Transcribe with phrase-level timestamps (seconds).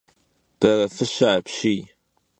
[0.59, 1.81] Berefışe apşiy!